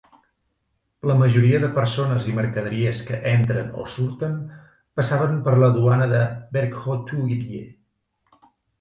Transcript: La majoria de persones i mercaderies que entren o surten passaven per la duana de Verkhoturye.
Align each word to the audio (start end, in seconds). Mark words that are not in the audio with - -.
La 1.09 1.17
majoria 1.19 1.59
de 1.63 1.69
persones 1.75 2.29
i 2.31 2.33
mercaderies 2.39 3.03
que 3.11 3.21
entren 3.33 3.71
o 3.83 3.87
surten 3.99 4.35
passaven 5.01 5.39
per 5.49 5.57
la 5.63 5.73
duana 5.79 6.13
de 6.19 6.27
Verkhoturye. 6.59 7.65